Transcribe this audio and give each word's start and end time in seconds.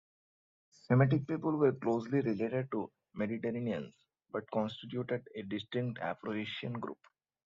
Semitic 0.71 1.27
people 1.27 1.55
were 1.57 1.73
closely 1.73 2.21
related 2.21 2.71
to 2.71 2.91
Mediterraneans 3.15 3.93
but 4.31 4.49
constituted 4.49 5.27
a 5.35 5.43
distinct 5.43 5.99
"Afroasian" 6.01 6.73
group. 6.79 6.97